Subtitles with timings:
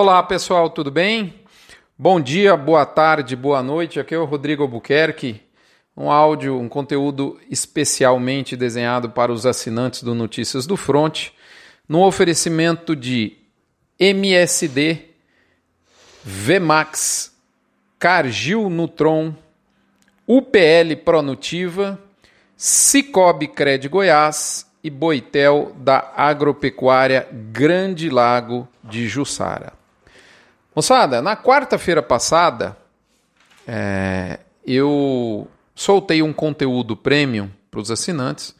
[0.00, 1.34] Olá pessoal, tudo bem?
[1.98, 3.98] Bom dia, boa tarde, boa noite.
[3.98, 5.42] Aqui é o Rodrigo Albuquerque.
[5.96, 11.30] Um áudio, um conteúdo especialmente desenhado para os assinantes do Notícias do Front,
[11.88, 13.38] no oferecimento de
[13.98, 15.00] MSD,
[16.24, 17.32] Vmax,
[17.98, 19.34] Cargill Nutron,
[20.28, 21.98] UPL Pronutiva,
[22.56, 29.77] Cicobi Cred Goiás e Boitel da Agropecuária Grande Lago de Jussara.
[30.78, 32.76] Moçada, na quarta-feira passada,
[33.66, 38.54] é, eu soltei um conteúdo premium para os assinantes,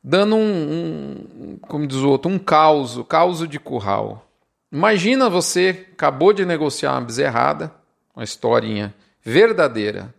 [0.00, 4.24] dando um, um, como diz o outro, um caos, caos de curral.
[4.70, 7.72] Imagina você acabou de negociar uma bezerrada,
[8.14, 10.14] uma historinha verdadeira,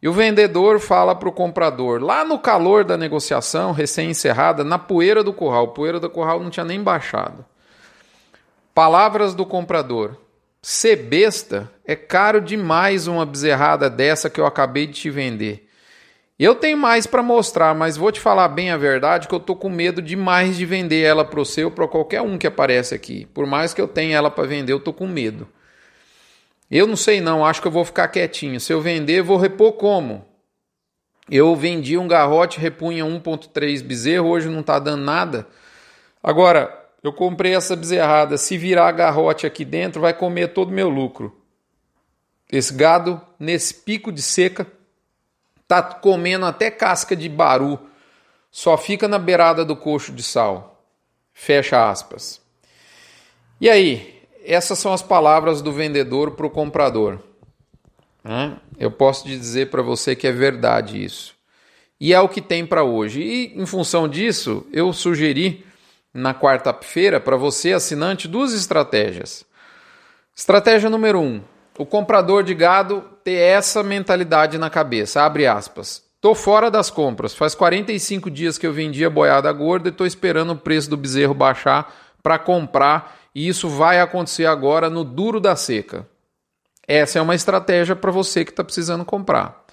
[0.00, 5.24] e o vendedor fala para o comprador, lá no calor da negociação, recém-encerrada, na poeira
[5.24, 7.44] do curral, poeira do curral não tinha nem baixado.
[8.80, 10.16] Palavras do comprador.
[10.62, 15.68] Ser besta é caro demais uma bezerrada dessa que eu acabei de te vender.
[16.38, 19.54] Eu tenho mais para mostrar, mas vou te falar bem a verdade que eu tô
[19.54, 23.26] com medo demais de vender ela pro seu para qualquer um que aparece aqui.
[23.34, 25.46] Por mais que eu tenha ela para vender, eu tô com medo.
[26.70, 28.58] Eu não sei não, acho que eu vou ficar quietinho.
[28.58, 30.24] Se eu vender, vou repor como?
[31.30, 35.46] Eu vendi um garrote, repunha 1.3 bezerro, hoje não está dando nada.
[36.22, 40.88] Agora, eu comprei essa bezerrada, se virar garrote aqui dentro, vai comer todo o meu
[40.88, 41.34] lucro.
[42.52, 44.66] Esse gado, nesse pico de seca,
[45.66, 47.78] tá comendo até casca de baru.
[48.50, 50.84] Só fica na beirada do coxo de sal.
[51.32, 52.40] Fecha aspas.
[53.60, 57.20] E aí, essas são as palavras do vendedor para o comprador.
[58.78, 61.34] Eu posso dizer para você que é verdade isso.
[61.98, 63.22] E é o que tem para hoje.
[63.22, 65.64] E em função disso, eu sugeri
[66.12, 69.44] na quarta-feira para você, assinante, duas estratégias.
[70.34, 71.40] Estratégia número um:
[71.78, 75.22] o comprador de gado ter essa mentalidade na cabeça.
[75.22, 76.02] Abre aspas.
[76.20, 77.34] Tô fora das compras.
[77.34, 80.96] Faz 45 dias que eu vendi a boiada gorda e tô esperando o preço do
[80.96, 83.18] bezerro baixar para comprar.
[83.34, 86.06] E isso vai acontecer agora no duro da seca.
[86.86, 89.64] Essa é uma estratégia para você que está precisando comprar.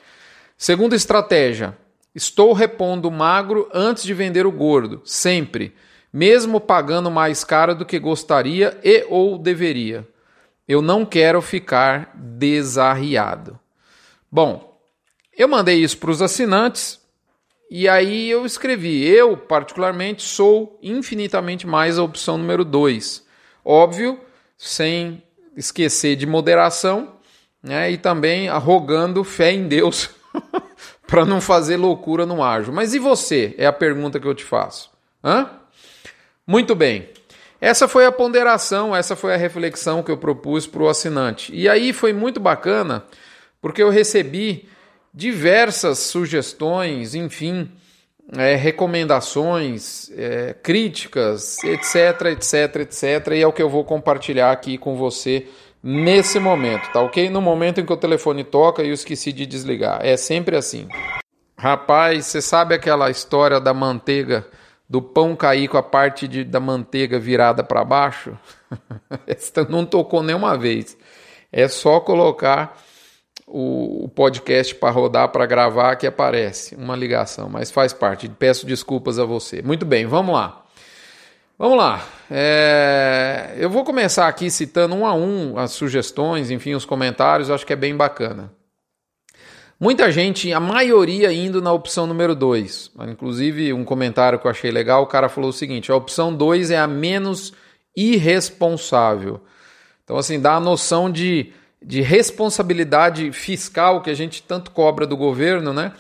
[0.58, 1.78] Segunda estratégia:
[2.14, 5.74] estou repondo magro antes de vender o gordo, sempre
[6.18, 10.08] mesmo pagando mais caro do que gostaria e ou deveria.
[10.68, 13.60] Eu não quero ficar desarriado.
[14.32, 14.82] Bom,
[15.38, 17.00] eu mandei isso para os assinantes
[17.70, 23.24] e aí eu escrevi: eu, particularmente, sou infinitamente mais a opção número 2.
[23.64, 24.20] Óbvio,
[24.58, 25.22] sem
[25.56, 27.14] esquecer de moderação
[27.62, 30.10] né, e também arrogando fé em Deus
[31.06, 32.74] para não fazer loucura no ágio.
[32.74, 33.54] Mas e você?
[33.56, 34.90] É a pergunta que eu te faço.
[35.24, 35.48] Hã?
[36.48, 37.10] Muito bem.
[37.60, 41.54] Essa foi a ponderação, essa foi a reflexão que eu propus para o assinante.
[41.54, 43.04] E aí foi muito bacana,
[43.60, 44.70] porque eu recebi
[45.14, 47.70] diversas sugestões, enfim,
[48.38, 53.28] é, recomendações, é, críticas, etc, etc, etc.
[53.34, 55.48] E é o que eu vou compartilhar aqui com você
[55.82, 57.30] nesse momento, tá ok?
[57.30, 60.00] No momento em que o telefone toca e eu esqueci de desligar.
[60.02, 60.88] É sempre assim.
[61.58, 64.46] Rapaz, você sabe aquela história da manteiga
[64.90, 68.38] do pão cair com a parte de, da manteiga virada para baixo,
[69.70, 70.98] não tocou nenhuma vez.
[71.52, 72.78] É só colocar
[73.46, 78.30] o, o podcast para rodar, para gravar, que aparece uma ligação, mas faz parte.
[78.30, 79.62] Peço desculpas a você.
[79.62, 80.64] Muito bem, vamos lá.
[81.58, 82.06] Vamos lá.
[82.30, 87.66] É, eu vou começar aqui citando um a um as sugestões, enfim, os comentários, acho
[87.66, 88.52] que é bem bacana.
[89.80, 92.92] Muita gente, a maioria indo na opção número 2.
[93.10, 96.72] Inclusive, um comentário que eu achei legal, o cara falou o seguinte: a opção 2
[96.72, 97.54] é a menos
[97.96, 99.40] irresponsável.
[100.04, 105.16] Então, assim, dá a noção de, de responsabilidade fiscal que a gente tanto cobra do
[105.16, 105.94] governo, né?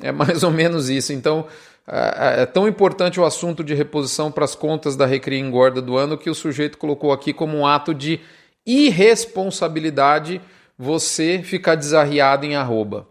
[0.00, 1.12] É mais ou menos isso.
[1.12, 1.46] Então,
[1.88, 5.82] é, é, é tão importante o assunto de reposição para as contas da Recria Engorda
[5.82, 8.20] do ano que o sujeito colocou aqui como um ato de
[8.64, 10.40] irresponsabilidade
[10.78, 13.08] você ficar desarriado em arroba.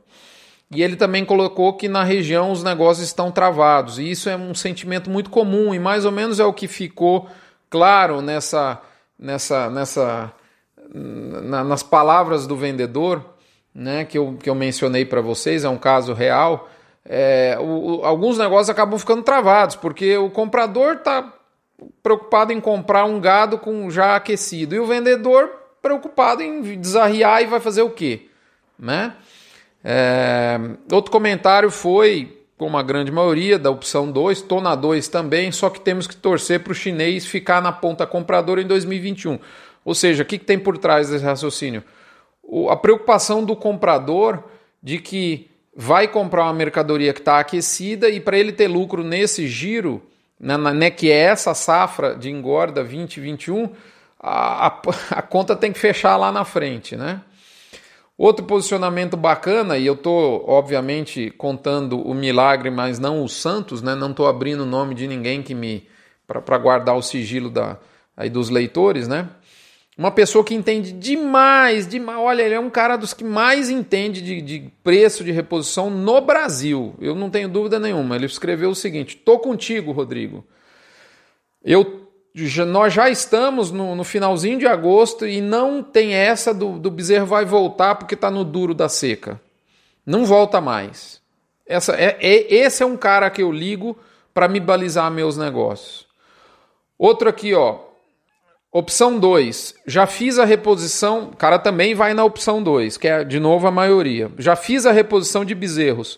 [0.73, 3.99] E ele também colocou que na região os negócios estão travados.
[3.99, 7.27] E isso é um sentimento muito comum e mais ou menos é o que ficou
[7.69, 8.81] claro nessa,
[9.17, 10.33] nessa, nessa,
[10.93, 13.23] na, nas palavras do vendedor,
[13.73, 16.69] né, que, eu, que eu mencionei para vocês, é um caso real.
[17.05, 21.33] É, o, o, alguns negócios acabam ficando travados porque o comprador está
[22.01, 25.49] preocupado em comprar um gado com já aquecido e o vendedor
[25.81, 28.29] preocupado em desarriar e vai fazer o quê,
[28.79, 29.13] né?
[29.83, 30.59] É,
[30.91, 35.69] outro comentário foi como a grande maioria da opção 2, estou na 2 também, só
[35.69, 39.37] que temos que torcer para o chinês ficar na ponta compradora em 2021.
[39.83, 41.83] Ou seja, o que, que tem por trás desse raciocínio?
[42.41, 44.43] O, a preocupação do comprador
[44.81, 49.47] de que vai comprar uma mercadoria que está aquecida e para ele ter lucro nesse
[49.47, 50.01] giro,
[50.39, 53.69] né, né, que é essa safra de engorda 2021,
[54.19, 54.81] a, a,
[55.19, 57.21] a conta tem que fechar lá na frente, né?
[58.17, 63.95] Outro posicionamento bacana, e eu estou, obviamente, contando o milagre, mas não os santos, né?
[63.95, 65.87] não estou abrindo o nome de ninguém que me.
[66.27, 67.79] para guardar o sigilo da,
[68.15, 69.29] aí dos leitores, né?
[69.97, 72.17] Uma pessoa que entende demais, demais.
[72.19, 76.19] Olha, ele é um cara dos que mais entende de, de preço de reposição no
[76.19, 76.95] Brasil.
[76.99, 78.15] Eu não tenho dúvida nenhuma.
[78.15, 80.43] Ele escreveu o seguinte: tô contigo, Rodrigo.
[81.63, 82.02] Eu
[82.65, 87.27] nós já estamos no, no, finalzinho de agosto e não tem essa do, do bezerro
[87.27, 89.39] vai voltar porque está no duro da seca.
[90.03, 91.21] Não volta mais.
[91.65, 93.95] Essa, é, é, esse é um cara que eu ligo
[94.33, 96.07] para me balizar meus negócios.
[96.97, 97.79] Outro aqui, ó.
[98.71, 99.75] Opção 2.
[99.85, 101.25] Já fiz a reposição.
[101.25, 104.31] O cara também vai na opção 2, que é de novo a maioria.
[104.39, 106.17] Já fiz a reposição de bezerros.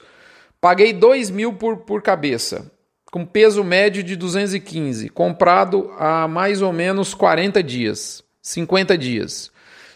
[0.61, 2.71] Paguei 2 mil por, por cabeça
[3.15, 9.49] com peso médio de 215, comprado há mais ou menos 40 dias, 50 dias.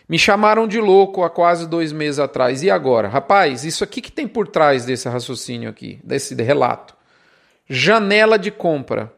[0.07, 2.63] Me chamaram de louco há quase dois meses atrás.
[2.63, 3.09] E agora?
[3.09, 6.95] Rapaz, isso aqui que tem por trás desse raciocínio aqui, desse relato.
[7.69, 9.11] Janela de compra.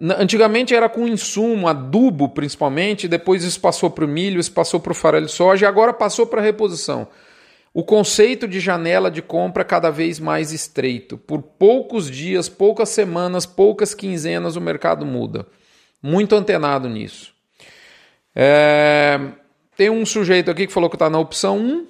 [0.00, 4.90] Antigamente era com insumo, adubo principalmente, depois isso passou para o milho, isso passou para
[4.90, 7.06] o farelo de soja e agora passou para reposição.
[7.74, 11.16] O conceito de janela de compra cada vez mais estreito.
[11.16, 15.46] Por poucos dias, poucas semanas, poucas quinzenas o mercado muda.
[16.02, 17.32] Muito antenado nisso.
[18.34, 19.18] É...
[19.74, 21.86] Tem um sujeito aqui que falou que está na opção 1.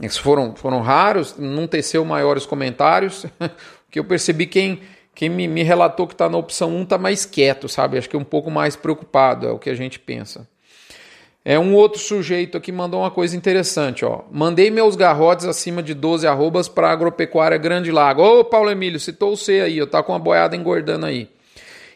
[0.00, 3.26] Esses foram, foram raros, não teceu maiores comentários.
[3.90, 4.80] que eu percebi quem,
[5.14, 7.98] quem me, me relatou que está na opção 1 está mais quieto, sabe?
[7.98, 10.48] Acho que é um pouco mais preocupado, é o que a gente pensa.
[11.44, 14.20] É um outro sujeito aqui mandou uma coisa interessante, ó.
[14.30, 18.22] Mandei meus garrotes acima de 12 arrobas para agropecuária Grande Lago.
[18.22, 21.28] Ô, Paulo Emílio, citou você aí, eu tá com a boiada engordando aí.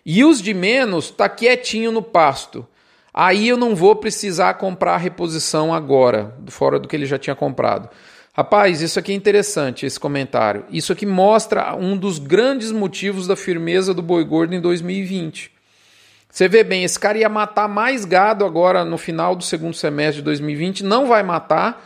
[0.04, 2.66] E os de menos tá quietinho no pasto.
[3.14, 7.88] Aí eu não vou precisar comprar reposição agora, fora do que ele já tinha comprado.
[8.34, 10.64] Rapaz, isso aqui é interessante, esse comentário.
[10.70, 15.55] Isso aqui mostra um dos grandes motivos da firmeza do boi gordo em 2020.
[16.36, 20.16] Você vê bem, esse cara ia matar mais gado agora no final do segundo semestre
[20.16, 21.82] de 2020, não vai matar.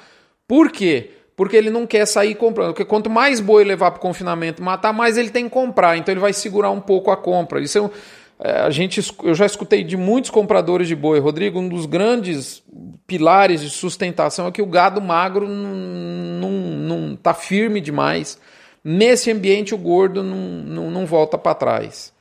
[0.48, 1.12] Por quê?
[1.36, 2.70] Porque ele não quer sair comprando.
[2.70, 5.96] Porque quanto mais boi levar para o confinamento matar, mais ele tem que comprar.
[5.96, 7.60] Então ele vai segurar um pouco a compra.
[7.60, 7.92] Isso
[8.40, 11.20] é, é, a gente, eu já escutei de muitos compradores de boi.
[11.20, 12.60] Rodrigo, um dos grandes
[13.06, 18.36] pilares de sustentação é que o gado magro não está firme demais.
[18.82, 22.12] Nesse ambiente, o gordo não, não, não volta para trás.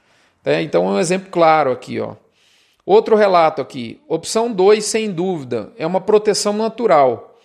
[0.43, 1.99] É, então é um exemplo claro aqui.
[1.99, 2.15] Ó.
[2.85, 4.01] Outro relato aqui.
[4.07, 7.39] Opção 2, sem dúvida, é uma proteção natural.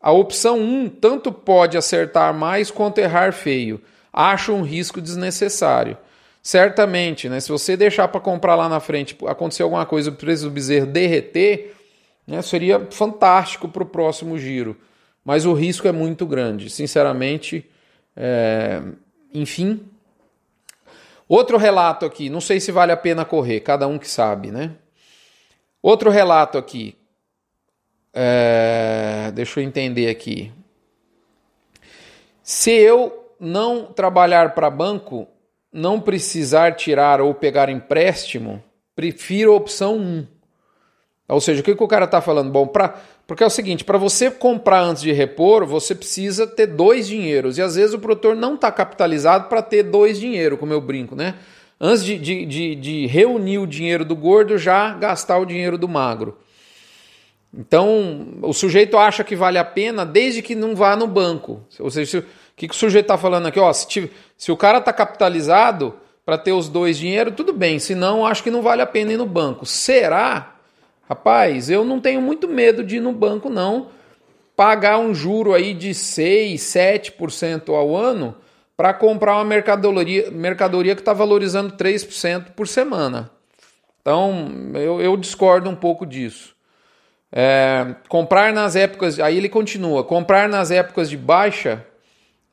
[0.00, 3.80] A opção 1 um, tanto pode acertar mais quanto errar feio.
[4.12, 5.96] Acho um risco desnecessário.
[6.42, 10.44] Certamente, né, se você deixar para comprar lá na frente, acontecer alguma coisa, o preço
[10.44, 11.74] do bezerro derreter,
[12.26, 14.76] né, seria fantástico para o próximo giro.
[15.24, 16.70] Mas o risco é muito grande.
[16.70, 17.68] Sinceramente,
[18.16, 18.80] é...
[19.34, 19.82] enfim,
[21.28, 24.76] Outro relato aqui, não sei se vale a pena correr, cada um que sabe, né?
[25.82, 26.96] Outro relato aqui,
[28.14, 30.50] é, deixa eu entender aqui.
[32.42, 35.28] Se eu não trabalhar para banco,
[35.70, 38.62] não precisar tirar ou pegar empréstimo,
[38.96, 40.26] prefiro a opção 1.
[41.28, 42.50] Ou seja, o que, que o cara está falando?
[42.50, 46.66] Bom, pra, porque é o seguinte: para você comprar antes de repor, você precisa ter
[46.66, 47.58] dois dinheiros.
[47.58, 51.14] E às vezes o produtor não está capitalizado para ter dois dinheiros, como eu brinco,
[51.14, 51.34] né?
[51.78, 55.86] Antes de, de, de, de, reunir o dinheiro do gordo, já gastar o dinheiro do
[55.86, 56.38] magro.
[57.56, 61.60] Então, o sujeito acha que vale a pena desde que não vá no banco.
[61.78, 62.24] Ou seja, o
[62.56, 63.60] que, que o sujeito está falando aqui?
[63.60, 65.94] Ó, se, se o cara está capitalizado
[66.24, 67.78] para ter os dois dinheiros, tudo bem.
[67.78, 69.64] Se não, acho que não vale a pena ir no banco.
[69.64, 70.57] Será?
[71.08, 73.88] Rapaz, eu não tenho muito medo de ir no banco, não.
[74.54, 78.34] Pagar um juro aí de 6, 7% ao ano
[78.76, 83.30] para comprar uma mercadoria, mercadoria que está valorizando 3% por semana.
[84.02, 86.54] Então, eu, eu, discordo um pouco disso.
[87.32, 89.18] É, comprar nas épocas.
[89.18, 91.86] Aí ele continua: comprar nas épocas de baixa,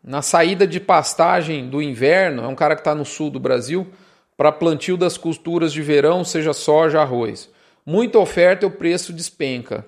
[0.01, 3.85] na saída de pastagem do inverno, é um cara que está no sul do Brasil,
[4.37, 7.53] para plantio das culturas de verão, seja soja, arroz
[7.85, 9.85] muita oferta e o preço despenca.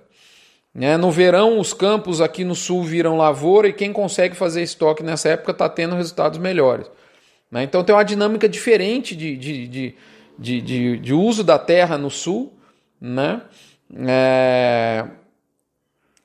[0.74, 0.96] Né?
[0.96, 5.30] No verão, os campos aqui no sul viram lavoura e quem consegue fazer estoque nessa
[5.30, 6.90] época está tendo resultados melhores.
[7.50, 7.64] Né?
[7.64, 9.96] Então tem uma dinâmica diferente de, de, de,
[10.38, 12.54] de, de, uso da terra no sul.
[13.02, 13.42] Né?
[14.06, 15.06] É,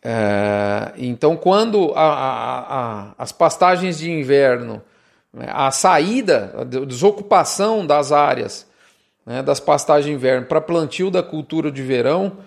[0.02, 4.82] é, então, quando a, a, a, as pastagens de inverno,
[5.48, 8.70] a saída, a desocupação das áreas
[9.24, 12.38] né, das pastagens de inverno para plantio da cultura de verão,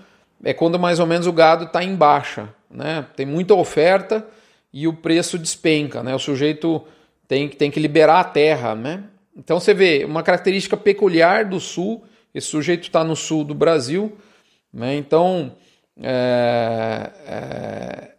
[0.44, 2.50] é quando mais ou menos o gado está em baixa.
[2.70, 3.06] Né?
[3.16, 4.26] Tem muita oferta
[4.74, 6.04] e o preço despenca.
[6.04, 6.14] Né?
[6.14, 6.84] O sujeito
[7.28, 8.76] tem, tem que liberar a terra.
[8.76, 9.04] Né?
[9.36, 12.04] Então você vê uma característica peculiar do sul.
[12.34, 14.18] Esse sujeito está no sul do Brasil.
[14.74, 14.96] Né?
[14.96, 15.54] Então
[16.02, 18.12] é, é,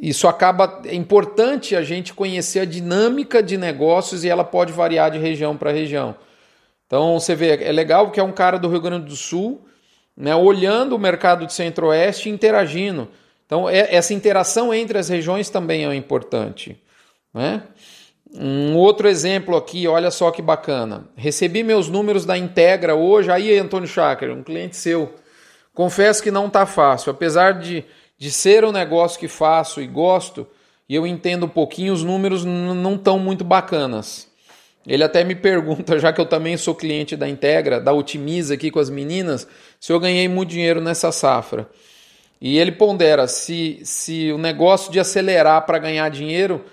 [0.00, 0.80] isso acaba.
[0.86, 5.56] É importante a gente conhecer a dinâmica de negócios e ela pode variar de região
[5.56, 6.16] para região.
[6.90, 9.64] Então você vê, é legal porque é um cara do Rio Grande do Sul
[10.16, 13.08] né, olhando o mercado de centro-oeste e interagindo.
[13.46, 16.80] Então, é, essa interação entre as regiões também é importante.
[17.32, 17.62] Né?
[18.34, 21.08] Um outro exemplo aqui, olha só que bacana.
[21.16, 23.30] Recebi meus números da Integra hoje.
[23.30, 25.14] Aí, Antônio Schacker, um cliente seu.
[25.72, 27.10] Confesso que não está fácil.
[27.10, 27.84] Apesar de,
[28.18, 30.46] de ser um negócio que faço e gosto,
[30.88, 34.29] e eu entendo um pouquinho, os números não estão muito bacanas.
[34.86, 38.70] Ele até me pergunta, já que eu também sou cliente da Integra, da Otimiza aqui
[38.70, 39.46] com as meninas,
[39.78, 41.68] se eu ganhei muito dinheiro nessa safra.
[42.40, 46.64] E ele pondera se, se o negócio de acelerar para ganhar dinheiro,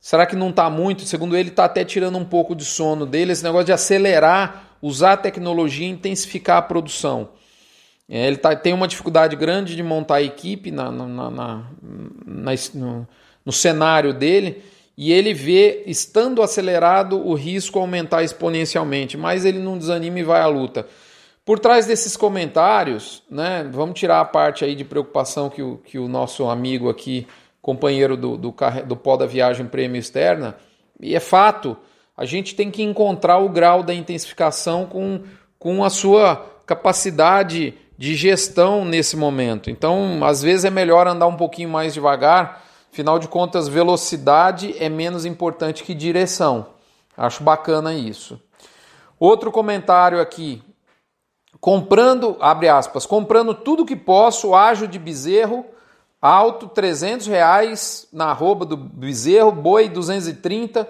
[0.00, 1.02] será que não está muito?
[1.02, 5.12] Segundo ele, está até tirando um pouco de sono dele, esse negócio de acelerar, usar
[5.12, 7.28] a tecnologia e intensificar a produção.
[8.08, 11.64] É, ele tá, tem uma dificuldade grande de montar a equipe na, na, na, na
[12.74, 13.08] no,
[13.46, 14.62] no cenário dele
[14.96, 20.40] e ele vê, estando acelerado, o risco aumentar exponencialmente, mas ele não desanima e vai
[20.40, 20.86] à luta.
[21.44, 25.98] Por trás desses comentários, né, vamos tirar a parte aí de preocupação que o, que
[25.98, 27.26] o nosso amigo aqui,
[27.60, 28.54] companheiro do, do,
[28.86, 30.56] do pó da viagem prêmio externa,
[31.00, 31.76] e é fato,
[32.16, 35.22] a gente tem que encontrar o grau da intensificação com,
[35.58, 39.70] com a sua capacidade de gestão nesse momento.
[39.70, 44.86] Então, às vezes é melhor andar um pouquinho mais devagar Afinal de contas, velocidade é
[44.86, 46.66] menos importante que direção.
[47.16, 48.38] Acho bacana isso.
[49.18, 50.62] Outro comentário aqui.
[51.58, 55.64] Comprando, abre aspas, comprando tudo que posso, ágio de bezerro,
[56.20, 60.86] alto 300 reais na arroba do bezerro, boi 230.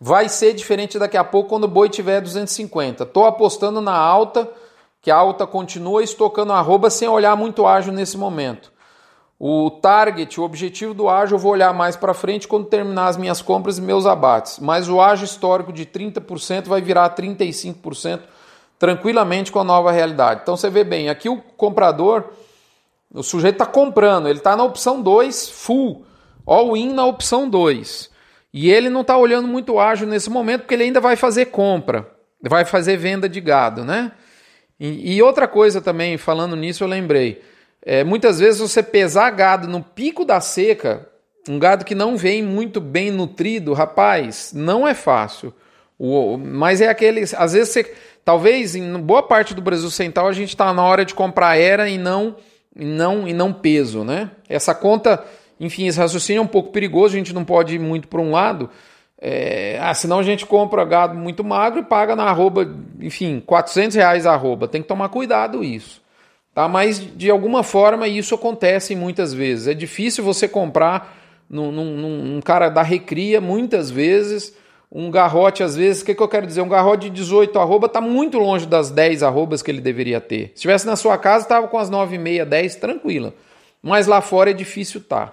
[0.00, 3.04] Vai ser diferente daqui a pouco quando o boi tiver 250.
[3.04, 4.50] Estou apostando na alta,
[5.00, 8.72] que a alta continua estocando arroba sem olhar muito ágil nesse momento.
[9.40, 13.16] O target, o objetivo do ágio, eu vou olhar mais para frente quando terminar as
[13.16, 14.58] minhas compras e meus abates.
[14.58, 18.20] Mas o ágio histórico de 30% vai virar 35%
[18.78, 20.40] tranquilamente com a nova realidade.
[20.42, 22.24] Então você vê bem, aqui o comprador,
[23.12, 26.04] o sujeito está comprando, ele está na opção 2 full,
[26.44, 28.10] all-in na opção 2.
[28.52, 32.10] E ele não está olhando muito ágil nesse momento porque ele ainda vai fazer compra,
[32.42, 34.12] vai fazer venda de gado, né?
[34.80, 37.42] E, e outra coisa também, falando nisso, eu lembrei.
[37.90, 41.08] É, muitas vezes você pesar gado no pico da seca,
[41.48, 45.54] um gado que não vem muito bem nutrido, rapaz, não é fácil.
[45.98, 47.22] O, mas é aquele.
[47.22, 47.94] Às vezes você.
[48.26, 51.88] Talvez em boa parte do Brasil Central a gente está na hora de comprar era
[51.88, 52.36] e não,
[52.76, 54.32] e não, e não peso, né?
[54.50, 55.24] Essa conta,
[55.58, 58.32] enfim, esse raciocínio é um pouco perigoso, a gente não pode ir muito para um
[58.32, 58.68] lado.
[59.18, 63.96] É, ah, senão a gente compra gado muito magro e paga na arroba, enfim, 400
[63.96, 64.68] reais a arroba.
[64.68, 66.06] Tem que tomar cuidado isso.
[66.58, 66.66] Tá?
[66.66, 69.68] Mas de alguma forma isso acontece muitas vezes.
[69.68, 71.16] É difícil você comprar
[71.48, 74.52] num, num, num cara da recria muitas vezes.
[74.90, 76.60] Um garrote, às vezes, o que, que eu quero dizer?
[76.60, 80.46] Um garrote de 18 arroba está muito longe das 10 arrobas que ele deveria ter.
[80.46, 83.32] Se estivesse na sua casa, estava com as 9,5, 10, tranquila.
[83.80, 85.32] Mas lá fora é difícil tá.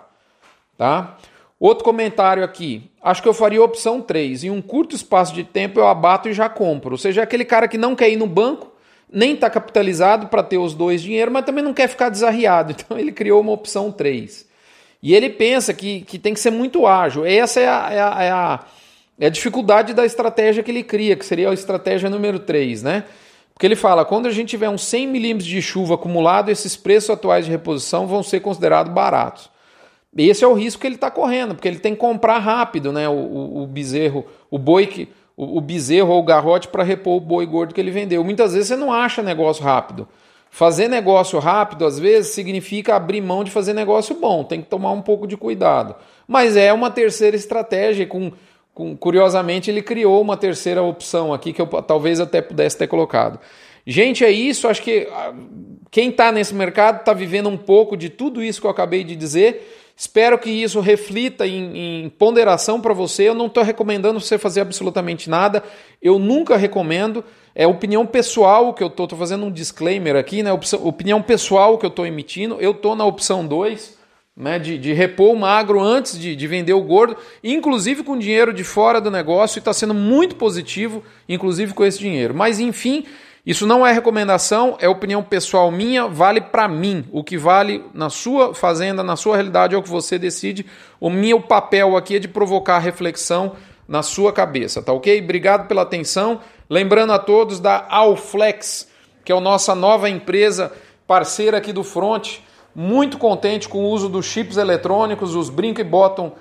[0.78, 1.18] tá?
[1.60, 2.92] Outro comentário aqui.
[3.02, 4.44] Acho que eu faria opção 3.
[4.44, 6.92] Em um curto espaço de tempo eu abato e já compro.
[6.92, 8.75] Ou seja, é aquele cara que não quer ir no banco,
[9.12, 12.76] nem está capitalizado para ter os dois dinheiro, mas também não quer ficar desarriado.
[12.86, 14.46] Então ele criou uma opção 3.
[15.02, 17.26] E ele pensa que, que tem que ser muito ágil.
[17.26, 18.66] Essa é a, é a, é a,
[19.20, 23.04] é a dificuldade da estratégia que ele cria, que seria a estratégia número 3, né?
[23.54, 27.10] Porque ele fala, quando a gente tiver uns 100 milímetros de chuva acumulado, esses preços
[27.10, 29.50] atuais de reposição vão ser considerados baratos.
[30.18, 33.08] Esse é o risco que ele está correndo, porque ele tem que comprar rápido, né?
[33.08, 37.18] O, o, o bezerro, o boi que o, o bezerro ou o garrote para repor
[37.18, 38.24] o boi gordo que ele vendeu.
[38.24, 40.08] Muitas vezes você não acha negócio rápido.
[40.50, 44.42] Fazer negócio rápido, às vezes, significa abrir mão de fazer negócio bom.
[44.42, 45.96] Tem que tomar um pouco de cuidado.
[46.26, 48.08] Mas é uma terceira estratégia.
[48.08, 48.32] Com,
[48.74, 53.38] com curiosamente, ele criou uma terceira opção aqui que eu talvez até pudesse ter colocado.
[53.86, 54.70] Gente, é isso.
[54.70, 55.08] Acho que
[55.92, 59.14] Quem está nesse mercado está vivendo um pouco de tudo isso que eu acabei de
[59.14, 59.85] dizer.
[59.98, 63.30] Espero que isso reflita em, em ponderação para você.
[63.30, 65.64] Eu não estou recomendando você fazer absolutamente nada.
[66.02, 67.24] Eu nunca recomendo.
[67.54, 70.52] É opinião pessoal que eu estou fazendo um disclaimer aqui, né?
[70.52, 72.58] Opinião pessoal que eu estou emitindo.
[72.60, 73.96] Eu estou na opção 2
[74.36, 78.54] né, de, de repor o magro antes de, de vender o gordo, inclusive com dinheiro
[78.54, 82.36] de fora do negócio, e está sendo muito positivo, inclusive com esse dinheiro.
[82.36, 83.06] Mas enfim,
[83.46, 87.06] isso não é recomendação, é opinião pessoal minha, vale para mim.
[87.12, 90.66] O que vale na sua fazenda, na sua realidade, é o que você decide.
[91.00, 93.54] O meu papel aqui é de provocar reflexão
[93.88, 95.22] na sua cabeça, tá ok?
[95.22, 96.40] Obrigado pela atenção.
[96.68, 98.88] Lembrando a todos da Alflex,
[99.24, 100.72] que é a nossa nova empresa
[101.06, 102.40] parceira aqui do Front
[102.76, 106.34] muito contente com o uso dos chips eletrônicos, os brinca e botam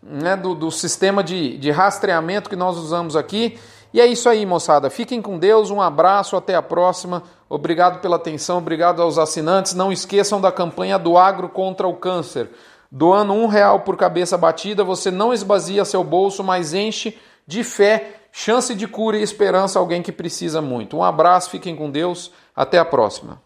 [0.00, 3.58] né, do, do sistema de, de rastreamento que nós usamos aqui.
[3.92, 4.88] E é isso aí, moçada.
[4.88, 7.24] Fiquem com Deus, um abraço, até a próxima.
[7.48, 9.74] Obrigado pela atenção, obrigado aos assinantes.
[9.74, 12.50] Não esqueçam da campanha do Agro contra o Câncer.
[12.90, 18.16] Doando um real por cabeça batida, você não esbazia seu bolso, mas enche de fé,
[18.32, 20.96] chance de cura e esperança alguém que precisa muito.
[20.96, 23.40] Um abraço, fiquem com Deus, até a próxima.